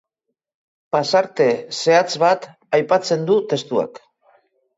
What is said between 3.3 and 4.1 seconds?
testuak.